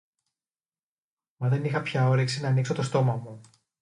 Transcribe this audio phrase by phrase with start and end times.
[1.37, 3.41] Μα δεν είχα πια όρεξη ν' ανοίξω το στόμα μου